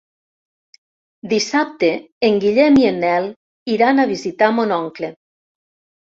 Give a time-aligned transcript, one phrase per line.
[1.33, 1.89] Dissabte
[2.31, 3.29] en Guillem i en Nel
[3.75, 5.13] iran a visitar mon oncle.